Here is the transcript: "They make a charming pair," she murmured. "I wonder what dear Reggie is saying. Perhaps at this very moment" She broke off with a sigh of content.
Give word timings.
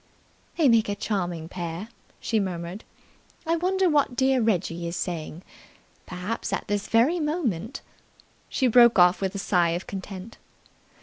"They 0.57 0.67
make 0.67 0.89
a 0.89 0.95
charming 0.95 1.47
pair," 1.47 1.89
she 2.19 2.39
murmured. 2.39 2.83
"I 3.45 3.55
wonder 3.57 3.87
what 3.87 4.15
dear 4.15 4.41
Reggie 4.41 4.87
is 4.87 4.95
saying. 4.95 5.43
Perhaps 6.07 6.51
at 6.51 6.67
this 6.67 6.87
very 6.87 7.19
moment" 7.19 7.81
She 8.49 8.65
broke 8.65 8.97
off 8.97 9.21
with 9.21 9.35
a 9.35 9.37
sigh 9.37 9.69
of 9.75 9.85
content. 9.85 10.39